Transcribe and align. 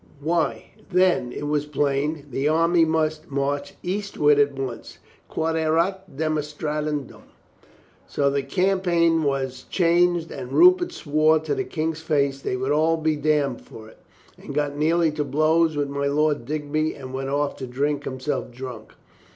Why, 0.19 0.71
then, 0.91 1.31
it 1.31 1.45
was 1.45 1.67
plain 1.67 2.25
the 2.31 2.47
army 2.47 2.85
must 2.85 3.29
march 3.29 3.75
eastward 3.83 4.39
at 4.39 4.53
once. 4.53 4.97
Quod 5.29 5.55
erat 5.55 6.17
demonstran 6.17 7.05
dum. 7.07 7.21
So 8.07 8.27
the 8.31 8.41
campaign 8.41 9.21
was 9.21 9.67
changed 9.69 10.31
and 10.31 10.53
Rupert 10.53 10.91
swore 10.91 11.37
to 11.41 11.53
the 11.53 11.65
King's 11.65 12.01
face 12.01 12.41
they 12.41 12.57
would 12.57 12.71
all 12.71 12.97
be 12.97 13.15
damned 13.15 13.61
for 13.61 13.89
it 13.89 13.99
and 14.41 14.55
got 14.55 14.75
nearly 14.75 15.11
to 15.11 15.23
blows 15.23 15.77
with 15.77 15.87
my 15.89 16.07
Lord 16.07 16.45
Digby 16.47 16.95
and 16.95 17.13
went 17.13 17.29
off 17.29 17.55
to 17.57 17.67
drink 17.67 18.03
himself 18.05 18.49
drunk. 18.51 18.93